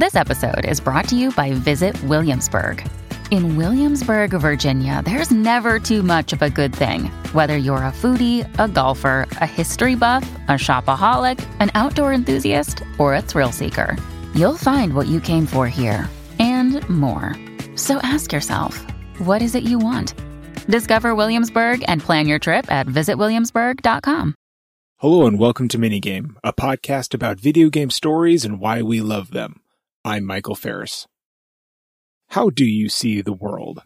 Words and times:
This 0.00 0.16
episode 0.16 0.64
is 0.64 0.80
brought 0.80 1.08
to 1.08 1.14
you 1.14 1.30
by 1.30 1.52
Visit 1.52 2.02
Williamsburg. 2.04 2.82
In 3.30 3.58
Williamsburg, 3.58 4.30
Virginia, 4.30 5.02
there's 5.04 5.30
never 5.30 5.78
too 5.78 6.02
much 6.02 6.32
of 6.32 6.40
a 6.40 6.48
good 6.48 6.74
thing. 6.74 7.10
Whether 7.34 7.58
you're 7.58 7.84
a 7.84 7.92
foodie, 7.92 8.48
a 8.58 8.66
golfer, 8.66 9.28
a 9.42 9.46
history 9.46 9.96
buff, 9.96 10.22
a 10.48 10.52
shopaholic, 10.52 11.38
an 11.60 11.70
outdoor 11.74 12.14
enthusiast, 12.14 12.82
or 12.96 13.14
a 13.14 13.20
thrill 13.20 13.52
seeker, 13.52 13.94
you'll 14.34 14.56
find 14.56 14.94
what 14.94 15.06
you 15.06 15.20
came 15.20 15.44
for 15.44 15.68
here 15.68 16.08
and 16.38 16.80
more. 16.88 17.36
So 17.76 17.98
ask 17.98 18.32
yourself, 18.32 18.78
what 19.18 19.42
is 19.42 19.54
it 19.54 19.64
you 19.64 19.78
want? 19.78 20.14
Discover 20.66 21.14
Williamsburg 21.14 21.84
and 21.88 22.00
plan 22.00 22.26
your 22.26 22.38
trip 22.38 22.72
at 22.72 22.86
visitwilliamsburg.com. 22.86 24.34
Hello 24.96 25.26
and 25.26 25.38
welcome 25.38 25.68
to 25.68 25.76
Minigame, 25.76 26.36
a 26.42 26.54
podcast 26.54 27.12
about 27.12 27.38
video 27.38 27.68
game 27.68 27.90
stories 27.90 28.46
and 28.46 28.58
why 28.60 28.80
we 28.80 29.02
love 29.02 29.32
them. 29.32 29.60
I'm 30.02 30.24
Michael 30.24 30.54
Ferris. 30.54 31.06
How 32.30 32.48
do 32.48 32.64
you 32.64 32.88
see 32.88 33.20
the 33.20 33.34
world? 33.34 33.82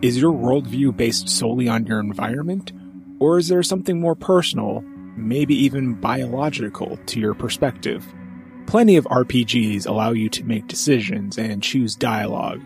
Is 0.00 0.18
your 0.18 0.32
worldview 0.32 0.96
based 0.96 1.28
solely 1.28 1.68
on 1.68 1.84
your 1.84 2.00
environment? 2.00 2.72
Or 3.18 3.36
is 3.36 3.48
there 3.48 3.62
something 3.62 4.00
more 4.00 4.14
personal, 4.14 4.80
maybe 5.18 5.54
even 5.54 6.00
biological, 6.00 6.96
to 6.96 7.20
your 7.20 7.34
perspective? 7.34 8.10
Plenty 8.66 8.96
of 8.96 9.04
RPGs 9.04 9.86
allow 9.86 10.12
you 10.12 10.30
to 10.30 10.44
make 10.44 10.66
decisions 10.66 11.36
and 11.36 11.62
choose 11.62 11.94
dialogue, 11.96 12.62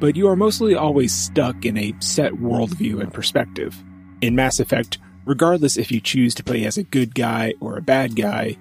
but 0.00 0.16
you 0.16 0.26
are 0.26 0.36
mostly 0.36 0.74
always 0.74 1.12
stuck 1.12 1.66
in 1.66 1.76
a 1.76 1.92
set 1.98 2.32
worldview 2.32 3.02
and 3.02 3.12
perspective. 3.12 3.84
In 4.22 4.34
Mass 4.34 4.58
Effect, 4.58 4.96
regardless 5.26 5.76
if 5.76 5.92
you 5.92 6.00
choose 6.00 6.34
to 6.36 6.44
play 6.44 6.64
as 6.64 6.78
a 6.78 6.82
good 6.82 7.14
guy 7.14 7.52
or 7.60 7.76
a 7.76 7.82
bad 7.82 8.16
guy, 8.16 8.56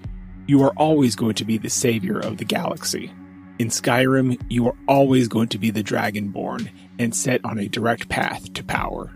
you 0.51 0.61
are 0.61 0.73
always 0.75 1.15
going 1.15 1.33
to 1.33 1.45
be 1.45 1.57
the 1.57 1.69
savior 1.69 2.19
of 2.19 2.35
the 2.35 2.43
galaxy. 2.43 3.09
In 3.57 3.69
Skyrim, 3.69 4.37
you 4.49 4.67
are 4.67 4.75
always 4.85 5.29
going 5.29 5.47
to 5.47 5.57
be 5.57 5.71
the 5.71 5.81
Dragonborn 5.81 6.69
and 6.99 7.15
set 7.15 7.39
on 7.45 7.57
a 7.57 7.69
direct 7.69 8.09
path 8.09 8.51
to 8.55 8.61
power. 8.61 9.09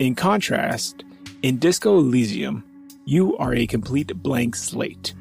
In 0.00 0.16
contrast, 0.16 1.04
in 1.40 1.58
Disco 1.58 1.98
Elysium, 1.98 2.64
you 3.04 3.36
are 3.36 3.54
a 3.54 3.68
complete 3.68 4.08
blank 4.24 4.56
slate, 4.56 5.14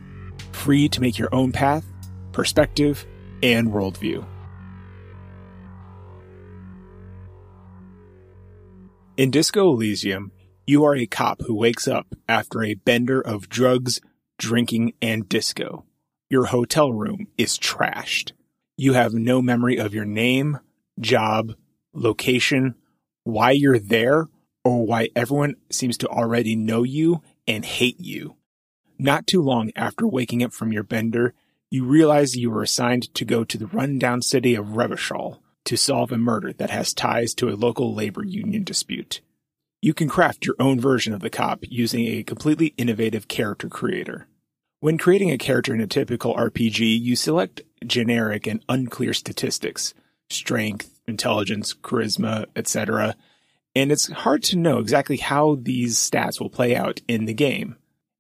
free 0.52 0.90
to 0.90 1.00
make 1.00 1.20
your 1.20 1.30
own 1.32 1.52
path, 1.52 1.86
perspective, 2.32 3.06
and 3.44 3.68
worldview. 3.68 4.26
In 9.16 9.30
Disco 9.30 9.70
Elysium, 9.70 10.32
you 10.66 10.84
are 10.86 10.96
a 10.96 11.06
cop 11.06 11.44
who 11.46 11.54
wakes 11.54 11.88
up 11.88 12.16
after 12.28 12.64
a 12.64 12.74
bender 12.74 13.22
of 13.22 13.48
drugs, 13.48 14.02
drinking, 14.42 14.92
and 15.04 15.30
disco. 15.30 15.86
Your 16.28 16.46
hotel 16.46 16.92
room 16.92 17.28
is 17.38 17.60
trashed. 17.60 18.32
You 18.76 18.94
have 18.94 19.14
no 19.14 19.40
memory 19.40 19.78
of 19.78 19.94
your 19.94 20.06
name, 20.06 20.60
job, 21.00 21.54
location, 21.94 22.74
why 23.24 23.52
you're 23.52 23.78
there, 23.78 24.28
or 24.66 24.86
why 24.86 25.10
everyone 25.16 25.58
seems 25.70 25.96
to 26.00 26.08
already 26.08 26.56
know 26.56 26.82
you 26.82 27.22
and 27.48 27.64
hate 27.64 28.00
you. 28.00 28.36
Not 28.98 29.28
too 29.28 29.44
long 29.44 29.72
after 29.76 30.08
waking 30.08 30.44
up 30.44 30.54
from 30.54 30.74
your 30.74 30.84
bender, 30.84 31.36
you 31.70 31.86
realize 31.86 32.36
you 32.36 32.50
were 32.50 32.64
assigned 32.64 33.14
to 33.14 33.24
go 33.24 33.44
to 33.44 33.58
the 33.60 33.68
rundown 33.68 34.24
city 34.24 34.56
of 34.56 34.68
Revachol 34.68 35.38
to 35.66 35.78
solve 35.78 36.12
a 36.12 36.18
murder 36.18 36.52
that 36.54 36.72
has 36.72 36.96
ties 36.96 37.36
to 37.36 37.50
a 37.50 37.56
local 37.56 37.94
labor 37.94 38.26
union 38.26 38.64
dispute. 38.64 39.22
You 39.84 39.94
can 39.94 40.10
craft 40.10 40.46
your 40.46 40.56
own 40.60 40.80
version 40.80 41.14
of 41.14 41.22
the 41.22 41.30
cop 41.30 41.60
using 41.62 42.08
a 42.08 42.24
completely 42.24 42.74
innovative 42.78 43.28
character 43.28 43.68
creator. 43.70 44.28
When 44.82 44.98
creating 44.98 45.30
a 45.30 45.38
character 45.38 45.76
in 45.76 45.80
a 45.80 45.86
typical 45.86 46.34
RPG, 46.34 46.80
you 47.00 47.16
select 47.16 47.62
generic 47.86 48.48
and 48.48 48.66
unclear 48.68 49.14
statistics, 49.14 49.94
strength, 50.32 51.00
intelligence, 51.08 51.76
charisma, 51.76 52.48
etc., 52.56 53.16
and 53.76 53.92
it's 53.92 54.12
hard 54.12 54.42
to 54.46 54.58
know 54.58 54.80
exactly 54.80 55.18
how 55.18 55.60
these 55.62 55.98
stats 55.98 56.40
will 56.40 56.50
play 56.50 56.76
out 56.76 57.00
in 57.08 57.26
the 57.26 57.34
game. 57.36 57.76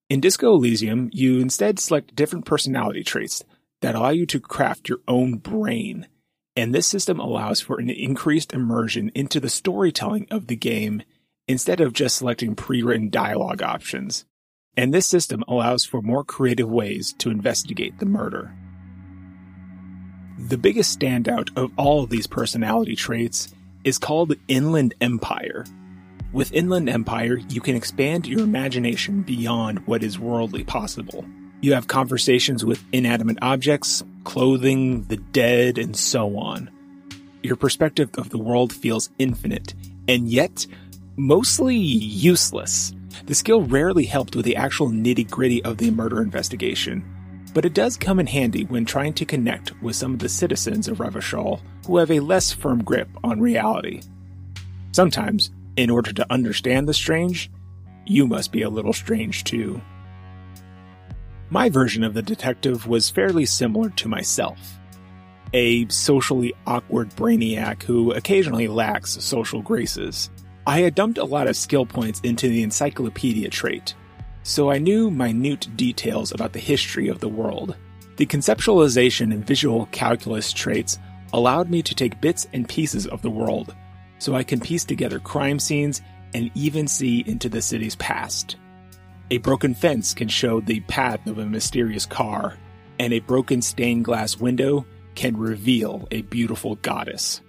In 0.07 0.21
Disco 0.21 0.53
Elysium, 0.53 1.09
you 1.11 1.39
instead 1.39 1.79
select 1.79 2.15
different 2.15 2.45
personality 2.45 3.03
traits 3.03 3.43
that 3.81 3.95
allow 3.95 4.11
you 4.11 4.27
to 4.27 4.39
craft 4.39 4.87
your 4.87 4.99
own 5.07 5.37
brain, 5.37 6.07
and 6.55 6.75
this 6.75 6.85
system 6.85 7.19
allows 7.19 7.59
for 7.59 7.79
an 7.79 7.89
increased 7.89 8.53
immersion 8.53 9.09
into 9.15 9.39
the 9.39 9.49
storytelling 9.49 10.27
of 10.29 10.45
the 10.45 10.55
game 10.55 11.01
instead 11.47 11.81
of 11.81 11.91
just 11.91 12.17
selecting 12.17 12.53
pre-written 12.55 13.09
dialogue 13.09 13.63
options. 13.63 14.25
And 14.77 14.93
this 14.93 15.07
system 15.07 15.43
allows 15.47 15.83
for 15.83 16.01
more 16.01 16.23
creative 16.23 16.69
ways 16.69 17.13
to 17.19 17.29
investigate 17.29 17.99
the 17.99 18.05
murder. 18.05 18.53
The 20.37 20.57
biggest 20.57 20.97
standout 20.97 21.49
of 21.55 21.71
all 21.77 22.03
of 22.03 22.09
these 22.09 22.25
personality 22.25 22.95
traits 22.95 23.53
is 23.83 23.97
called 23.97 24.35
Inland 24.47 24.93
Empire. 25.01 25.65
With 26.31 26.53
Inland 26.53 26.89
Empire, 26.89 27.37
you 27.49 27.59
can 27.59 27.75
expand 27.75 28.25
your 28.25 28.39
imagination 28.39 29.21
beyond 29.21 29.85
what 29.87 30.03
is 30.03 30.17
worldly 30.17 30.63
possible. 30.63 31.25
You 31.59 31.73
have 31.73 31.87
conversations 31.87 32.63
with 32.63 32.83
inanimate 32.91 33.37
objects, 33.41 34.03
clothing, 34.23 35.03
the 35.03 35.17
dead, 35.17 35.77
and 35.77 35.95
so 35.95 36.37
on. 36.37 36.71
Your 37.43 37.55
perspective 37.55 38.09
of 38.17 38.29
the 38.29 38.37
world 38.37 38.71
feels 38.71 39.09
infinite, 39.19 39.73
and 40.07 40.29
yet 40.29 40.65
mostly 41.17 41.75
useless. 41.75 42.93
The 43.25 43.35
skill 43.35 43.63
rarely 43.63 44.05
helped 44.05 44.35
with 44.35 44.45
the 44.45 44.55
actual 44.55 44.89
nitty 44.89 45.29
gritty 45.29 45.63
of 45.63 45.77
the 45.77 45.91
murder 45.91 46.21
investigation, 46.21 47.03
but 47.53 47.65
it 47.65 47.73
does 47.73 47.97
come 47.97 48.19
in 48.19 48.27
handy 48.27 48.65
when 48.65 48.85
trying 48.85 49.13
to 49.13 49.25
connect 49.25 49.79
with 49.81 49.95
some 49.95 50.13
of 50.13 50.19
the 50.19 50.29
citizens 50.29 50.87
of 50.87 50.99
Revachol 50.99 51.61
who 51.85 51.97
have 51.97 52.11
a 52.11 52.19
less 52.19 52.51
firm 52.51 52.83
grip 52.83 53.09
on 53.23 53.41
reality. 53.41 54.01
Sometimes, 54.91 55.51
in 55.75 55.89
order 55.89 56.11
to 56.13 56.31
understand 56.31 56.87
the 56.87 56.93
strange, 56.93 57.49
you 58.05 58.27
must 58.27 58.51
be 58.51 58.61
a 58.61 58.69
little 58.69 58.93
strange 58.93 59.43
too. 59.43 59.81
My 61.49 61.69
version 61.69 62.03
of 62.03 62.13
the 62.13 62.21
detective 62.21 62.87
was 62.87 63.09
fairly 63.09 63.45
similar 63.45 63.89
to 63.91 64.07
myself. 64.07 64.79
A 65.53 65.87
socially 65.89 66.53
awkward 66.65 67.09
brainiac 67.11 67.83
who 67.83 68.13
occasionally 68.13 68.69
lacks 68.69 69.21
social 69.21 69.61
graces. 69.61 70.29
I 70.71 70.79
had 70.79 70.95
dumped 70.95 71.17
a 71.17 71.25
lot 71.25 71.49
of 71.49 71.57
skill 71.57 71.85
points 71.85 72.21
into 72.21 72.47
the 72.47 72.63
encyclopedia 72.63 73.49
trait, 73.49 73.93
so 74.43 74.71
I 74.71 74.77
knew 74.77 75.11
minute 75.11 75.67
details 75.75 76.31
about 76.31 76.53
the 76.53 76.59
history 76.59 77.09
of 77.09 77.19
the 77.19 77.27
world. 77.27 77.75
The 78.15 78.25
conceptualization 78.25 79.33
and 79.33 79.45
visual 79.45 79.89
calculus 79.91 80.53
traits 80.53 80.97
allowed 81.33 81.69
me 81.69 81.81
to 81.81 81.93
take 81.93 82.21
bits 82.21 82.47
and 82.53 82.69
pieces 82.69 83.05
of 83.05 83.21
the 83.21 83.29
world, 83.29 83.75
so 84.17 84.33
I 84.33 84.43
can 84.43 84.61
piece 84.61 84.85
together 84.85 85.19
crime 85.19 85.59
scenes 85.59 86.01
and 86.33 86.49
even 86.55 86.87
see 86.87 87.25
into 87.27 87.49
the 87.49 87.61
city's 87.61 87.97
past. 87.97 88.55
A 89.29 89.39
broken 89.39 89.73
fence 89.73 90.13
can 90.13 90.29
show 90.29 90.61
the 90.61 90.79
path 90.79 91.27
of 91.27 91.37
a 91.37 91.45
mysterious 91.45 92.05
car, 92.05 92.55
and 92.97 93.11
a 93.11 93.19
broken 93.19 93.61
stained 93.61 94.05
glass 94.05 94.37
window 94.37 94.85
can 95.15 95.35
reveal 95.35 96.07
a 96.11 96.21
beautiful 96.21 96.75
goddess. 96.75 97.41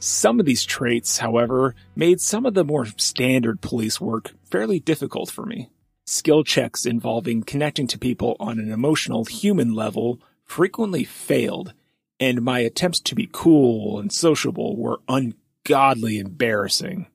Some 0.00 0.38
of 0.38 0.46
these 0.46 0.64
traits, 0.64 1.18
however, 1.18 1.74
made 1.96 2.20
some 2.20 2.46
of 2.46 2.54
the 2.54 2.64
more 2.64 2.86
standard 2.96 3.60
police 3.60 4.00
work 4.00 4.32
fairly 4.44 4.78
difficult 4.78 5.30
for 5.30 5.44
me. 5.44 5.70
Skill 6.06 6.44
checks 6.44 6.86
involving 6.86 7.42
connecting 7.42 7.86
to 7.88 7.98
people 7.98 8.36
on 8.38 8.58
an 8.58 8.70
emotional 8.70 9.24
human 9.24 9.74
level 9.74 10.20
frequently 10.44 11.04
failed, 11.04 11.74
and 12.20 12.42
my 12.42 12.60
attempts 12.60 13.00
to 13.00 13.14
be 13.14 13.28
cool 13.30 13.98
and 13.98 14.12
sociable 14.12 14.76
were 14.76 15.00
ungodly 15.08 16.18
embarrassing. 16.18 17.08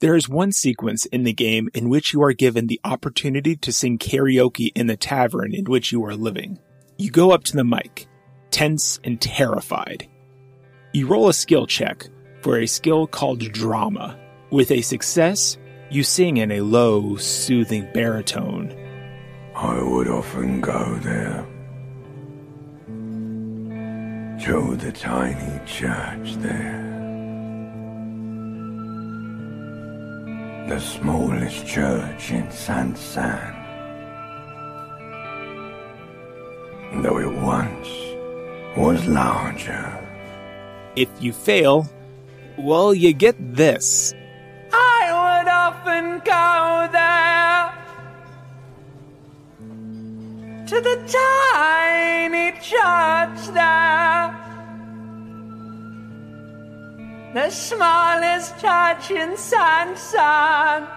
There 0.00 0.14
is 0.14 0.28
one 0.28 0.52
sequence 0.52 1.06
in 1.06 1.24
the 1.24 1.32
game 1.32 1.68
in 1.72 1.88
which 1.88 2.12
you 2.12 2.22
are 2.22 2.32
given 2.32 2.66
the 2.66 2.80
opportunity 2.84 3.56
to 3.56 3.72
sing 3.72 3.96
karaoke 3.98 4.70
in 4.74 4.86
the 4.86 4.96
tavern 4.96 5.54
in 5.54 5.64
which 5.64 5.90
you 5.90 6.04
are 6.04 6.14
living. 6.14 6.58
You 6.98 7.10
go 7.10 7.30
up 7.30 7.44
to 7.44 7.56
the 7.56 7.64
mic, 7.64 8.06
tense 8.50 9.00
and 9.04 9.20
terrified. 9.20 10.08
You 10.92 11.06
roll 11.06 11.28
a 11.28 11.34
skill 11.34 11.66
check 11.66 12.08
for 12.40 12.58
a 12.58 12.66
skill 12.66 13.06
called 13.06 13.40
drama. 13.52 14.18
With 14.50 14.70
a 14.70 14.80
success, 14.80 15.58
you 15.90 16.02
sing 16.02 16.38
in 16.38 16.50
a 16.50 16.62
low, 16.62 17.16
soothing 17.16 17.86
baritone. 17.92 18.74
I 19.54 19.82
would 19.82 20.08
often 20.08 20.62
go 20.62 20.98
there 21.02 21.46
to 24.46 24.76
the 24.76 24.92
tiny 24.92 25.60
church 25.66 26.36
there. 26.36 26.84
The 30.68 30.80
smallest 30.80 31.66
church 31.66 32.30
in 32.30 32.50
Saint-Saëns. 32.50 33.56
Though 37.02 37.18
it 37.18 37.32
once 37.42 37.88
was 38.76 39.06
larger. 39.06 40.07
If 40.98 41.22
you 41.22 41.32
fail, 41.32 41.88
well, 42.58 42.92
you 42.92 43.12
get 43.12 43.36
this. 43.54 44.12
I 44.72 45.02
would 45.14 45.46
often 45.46 46.18
go 46.26 46.88
there 46.90 47.70
to 50.66 50.80
the 50.88 50.96
tiny 51.06 52.50
church 52.58 53.54
there. 53.54 54.34
The 57.32 57.48
smallest 57.50 58.58
church 58.58 59.12
in 59.12 59.36
Saint-Saëns. 59.36 60.88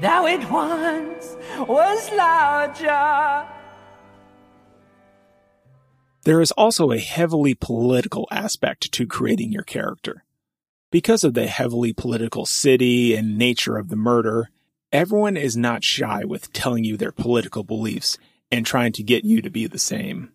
Though 0.00 0.26
it 0.28 0.48
once 0.48 1.34
was 1.66 2.12
larger. 2.12 3.44
There 6.24 6.40
is 6.40 6.52
also 6.52 6.90
a 6.90 6.98
heavily 6.98 7.54
political 7.54 8.26
aspect 8.30 8.90
to 8.92 9.06
creating 9.06 9.52
your 9.52 9.62
character. 9.62 10.24
Because 10.90 11.22
of 11.22 11.34
the 11.34 11.46
heavily 11.46 11.92
political 11.92 12.46
city 12.46 13.14
and 13.14 13.36
nature 13.36 13.76
of 13.76 13.90
the 13.90 13.96
murder, 13.96 14.48
everyone 14.90 15.36
is 15.36 15.54
not 15.54 15.84
shy 15.84 16.24
with 16.24 16.52
telling 16.52 16.82
you 16.82 16.96
their 16.96 17.12
political 17.12 17.62
beliefs 17.62 18.16
and 18.50 18.64
trying 18.64 18.92
to 18.92 19.02
get 19.02 19.24
you 19.24 19.42
to 19.42 19.50
be 19.50 19.66
the 19.66 19.78
same. 19.78 20.32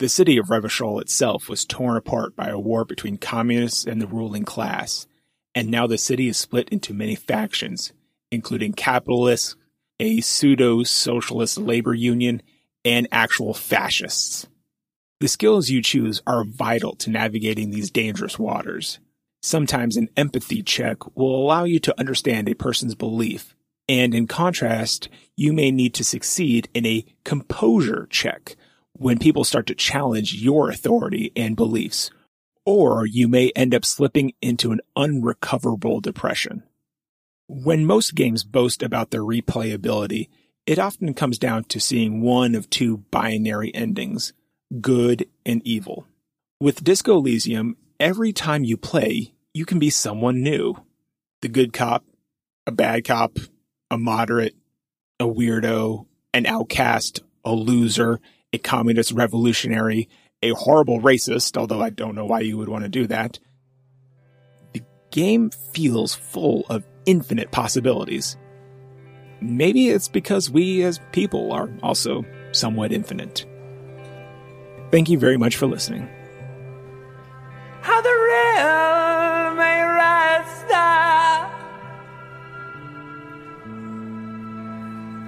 The 0.00 0.08
city 0.08 0.38
of 0.38 0.46
Revachol 0.46 1.00
itself 1.00 1.48
was 1.48 1.64
torn 1.64 1.96
apart 1.96 2.34
by 2.34 2.48
a 2.48 2.58
war 2.58 2.84
between 2.84 3.16
communists 3.16 3.86
and 3.86 4.02
the 4.02 4.08
ruling 4.08 4.44
class, 4.44 5.06
and 5.54 5.70
now 5.70 5.86
the 5.86 5.98
city 5.98 6.26
is 6.26 6.36
split 6.36 6.68
into 6.70 6.92
many 6.92 7.14
factions, 7.14 7.92
including 8.32 8.72
capitalists, 8.72 9.54
a 10.00 10.20
pseudo 10.20 10.82
socialist 10.82 11.58
labor 11.58 11.94
union, 11.94 12.42
and 12.84 13.06
actual 13.12 13.54
fascists. 13.54 14.48
The 15.22 15.28
skills 15.28 15.70
you 15.70 15.82
choose 15.82 16.20
are 16.26 16.42
vital 16.42 16.96
to 16.96 17.08
navigating 17.08 17.70
these 17.70 17.92
dangerous 17.92 18.40
waters. 18.40 18.98
Sometimes 19.40 19.96
an 19.96 20.08
empathy 20.16 20.64
check 20.64 21.16
will 21.16 21.36
allow 21.36 21.62
you 21.62 21.78
to 21.78 21.96
understand 21.96 22.48
a 22.48 22.56
person's 22.56 22.96
belief, 22.96 23.54
and 23.88 24.16
in 24.16 24.26
contrast, 24.26 25.08
you 25.36 25.52
may 25.52 25.70
need 25.70 25.94
to 25.94 26.02
succeed 26.02 26.68
in 26.74 26.84
a 26.84 27.04
composure 27.24 28.08
check 28.10 28.56
when 28.94 29.20
people 29.20 29.44
start 29.44 29.68
to 29.68 29.76
challenge 29.76 30.34
your 30.34 30.70
authority 30.70 31.30
and 31.36 31.54
beliefs, 31.54 32.10
or 32.66 33.06
you 33.06 33.28
may 33.28 33.52
end 33.54 33.76
up 33.76 33.84
slipping 33.84 34.32
into 34.42 34.72
an 34.72 34.80
unrecoverable 34.96 36.00
depression. 36.00 36.64
When 37.46 37.86
most 37.86 38.16
games 38.16 38.42
boast 38.42 38.82
about 38.82 39.12
their 39.12 39.22
replayability, 39.22 40.30
it 40.66 40.80
often 40.80 41.14
comes 41.14 41.38
down 41.38 41.62
to 41.66 41.78
seeing 41.78 42.22
one 42.22 42.56
of 42.56 42.68
two 42.68 43.04
binary 43.12 43.72
endings 43.72 44.32
good, 44.80 45.26
and 45.44 45.60
evil. 45.66 46.06
With 46.60 46.84
Disco 46.84 47.16
Elysium, 47.16 47.76
every 47.98 48.32
time 48.32 48.64
you 48.64 48.76
play, 48.76 49.34
you 49.52 49.64
can 49.64 49.78
be 49.78 49.90
someone 49.90 50.42
new. 50.42 50.76
The 51.40 51.48
good 51.48 51.72
cop, 51.72 52.04
a 52.66 52.72
bad 52.72 53.04
cop, 53.04 53.38
a 53.90 53.98
moderate, 53.98 54.54
a 55.18 55.24
weirdo, 55.24 56.06
an 56.32 56.46
outcast, 56.46 57.22
a 57.44 57.52
loser, 57.52 58.20
a 58.52 58.58
communist 58.58 59.12
revolutionary, 59.12 60.08
a 60.42 60.50
horrible 60.50 61.00
racist, 61.00 61.56
although 61.56 61.82
I 61.82 61.90
don't 61.90 62.14
know 62.14 62.24
why 62.24 62.40
you 62.40 62.56
would 62.58 62.68
want 62.68 62.84
to 62.84 62.88
do 62.88 63.06
that. 63.08 63.38
The 64.72 64.82
game 65.10 65.50
feels 65.50 66.14
full 66.14 66.64
of 66.68 66.84
infinite 67.06 67.50
possibilities. 67.50 68.36
Maybe 69.40 69.88
it's 69.88 70.08
because 70.08 70.50
we 70.50 70.82
as 70.84 71.00
people 71.10 71.52
are 71.52 71.68
also 71.82 72.24
somewhat 72.52 72.92
infinite. 72.92 73.44
Thank 74.92 75.08
you 75.08 75.18
very 75.18 75.38
much 75.38 75.56
for 75.56 75.66
listening. 75.66 76.06
How 77.80 78.02
the 78.02 78.10
rail 78.10 79.54
may 79.56 79.80
there. 80.68 81.48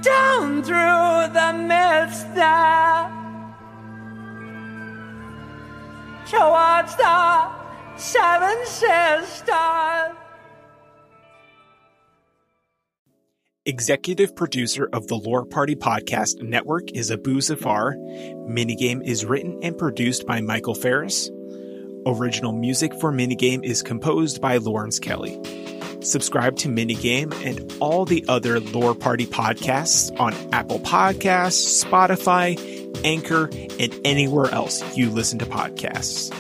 Down 0.02 0.62
through 0.62 1.32
the 1.32 1.52
mist. 1.66 2.26
Towards 6.30 6.96
the 6.96 7.50
seven 7.96 8.66
sisters. 8.66 10.14
Executive 13.66 14.36
producer 14.36 14.90
of 14.92 15.06
the 15.06 15.14
Lore 15.14 15.46
Party 15.46 15.74
Podcast 15.74 16.42
Network 16.42 16.90
is 16.92 17.10
Abu 17.10 17.40
Zafar. 17.40 17.94
Minigame 18.46 19.02
is 19.02 19.24
written 19.24 19.58
and 19.62 19.78
produced 19.78 20.26
by 20.26 20.42
Michael 20.42 20.74
Ferris. 20.74 21.30
Original 22.04 22.52
music 22.52 22.92
for 23.00 23.10
Minigame 23.10 23.64
is 23.64 23.82
composed 23.82 24.42
by 24.42 24.58
Lawrence 24.58 24.98
Kelly. 24.98 25.40
Subscribe 26.02 26.56
to 26.56 26.68
Minigame 26.68 27.32
and 27.42 27.74
all 27.80 28.04
the 28.04 28.22
other 28.28 28.60
Lore 28.60 28.94
Party 28.94 29.24
podcasts 29.24 30.14
on 30.20 30.34
Apple 30.52 30.80
Podcasts, 30.80 31.82
Spotify, 31.82 32.58
Anchor, 33.02 33.48
and 33.80 33.98
anywhere 34.04 34.50
else 34.50 34.94
you 34.94 35.08
listen 35.08 35.38
to 35.38 35.46
podcasts. 35.46 36.30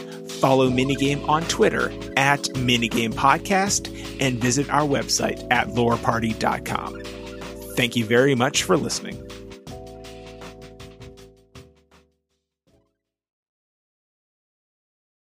Follow 0.44 0.68
Minigame 0.68 1.26
on 1.26 1.42
Twitter 1.44 1.90
at 2.18 2.42
Minigame 2.52 3.14
Podcast 3.14 3.88
and 4.20 4.38
visit 4.38 4.68
our 4.68 4.86
website 4.86 5.42
at 5.50 5.68
loreparty.com. 5.68 7.02
Thank 7.76 7.96
you 7.96 8.04
very 8.04 8.34
much 8.34 8.62
for 8.62 8.76
listening. 8.76 9.16